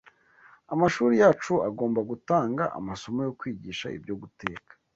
[0.73, 4.71] Amashuri yacu Agomba Gutanga Amasomo yo Kwigisha ibyo Guteka